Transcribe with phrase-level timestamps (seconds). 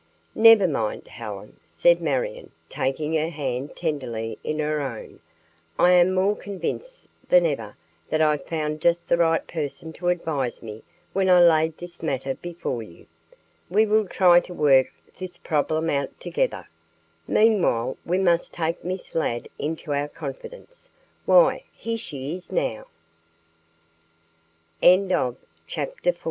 [0.33, 5.19] "Never mind, Helen," said Marion, taking her hand tenderly in her own.
[5.77, 7.77] "I am more convinced than ever
[8.09, 10.83] that I found just the right person to advise me
[11.13, 13.05] when I laid this matter before you.
[13.69, 16.67] We will try to work this problem out together.
[17.27, 20.89] Meanwhile we must take Miss Ladd into our confidence.
[21.27, 22.87] Why, here she is now."
[24.81, 26.17] CHAPTER V.